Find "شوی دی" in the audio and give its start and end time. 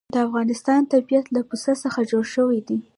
2.35-2.77